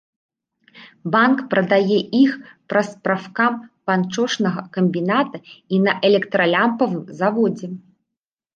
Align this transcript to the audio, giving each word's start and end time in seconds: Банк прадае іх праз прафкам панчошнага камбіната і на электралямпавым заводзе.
Банк 1.15 1.37
прадае 1.51 1.99
іх 2.21 2.31
праз 2.73 2.89
прафкам 3.09 3.53
панчошнага 3.91 4.65
камбіната 4.77 5.37
і 5.77 5.85
на 5.85 5.91
электралямпавым 6.13 7.03
заводзе. 7.21 7.67